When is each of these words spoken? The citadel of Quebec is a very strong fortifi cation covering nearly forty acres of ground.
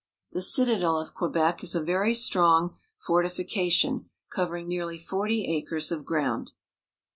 The 0.31 0.41
citadel 0.41 0.97
of 0.99 1.13
Quebec 1.13 1.63
is 1.63 1.75
a 1.75 1.83
very 1.83 2.15
strong 2.15 2.75
fortifi 3.07 3.47
cation 3.47 4.09
covering 4.31 4.67
nearly 4.67 4.97
forty 4.97 5.45
acres 5.45 5.91
of 5.91 6.05
ground. 6.05 6.53